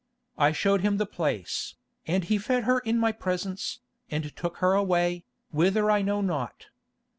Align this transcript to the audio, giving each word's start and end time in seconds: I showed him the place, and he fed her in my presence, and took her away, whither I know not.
I 0.35 0.51
showed 0.51 0.81
him 0.81 0.97
the 0.97 1.05
place, 1.05 1.75
and 2.07 2.23
he 2.23 2.39
fed 2.39 2.63
her 2.63 2.79
in 2.79 2.97
my 2.97 3.11
presence, 3.11 3.81
and 4.09 4.35
took 4.35 4.57
her 4.57 4.73
away, 4.73 5.25
whither 5.51 5.91
I 5.91 6.01
know 6.01 6.21
not. 6.21 6.69